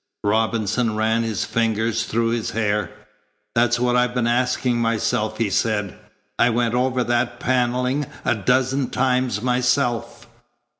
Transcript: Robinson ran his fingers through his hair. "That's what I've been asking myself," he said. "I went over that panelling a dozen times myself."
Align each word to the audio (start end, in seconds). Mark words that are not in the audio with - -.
Robinson 0.23 0.95
ran 0.95 1.21
his 1.21 1.45
fingers 1.45 2.05
through 2.05 2.29
his 2.29 2.49
hair. 2.49 2.89
"That's 3.53 3.79
what 3.79 3.95
I've 3.95 4.15
been 4.15 4.25
asking 4.25 4.77
myself," 4.81 5.37
he 5.37 5.51
said. 5.51 5.95
"I 6.39 6.49
went 6.49 6.73
over 6.73 7.03
that 7.03 7.39
panelling 7.39 8.07
a 8.25 8.33
dozen 8.33 8.89
times 8.89 9.43
myself." 9.43 10.25